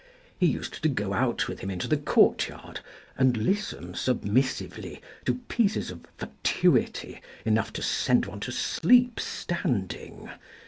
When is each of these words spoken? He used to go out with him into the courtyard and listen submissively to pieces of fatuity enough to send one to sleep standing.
He 0.39 0.47
used 0.47 0.81
to 0.81 0.89
go 0.89 1.13
out 1.13 1.47
with 1.47 1.59
him 1.59 1.69
into 1.69 1.87
the 1.87 1.95
courtyard 1.95 2.79
and 3.19 3.37
listen 3.37 3.93
submissively 3.93 4.99
to 5.25 5.35
pieces 5.47 5.91
of 5.91 6.07
fatuity 6.17 7.21
enough 7.45 7.71
to 7.73 7.83
send 7.83 8.25
one 8.25 8.39
to 8.39 8.51
sleep 8.51 9.19
standing. 9.19 10.27